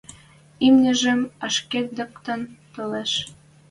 [0.65, 2.41] Имнижӹм ашкедӹктен
[2.73, 3.11] толеш.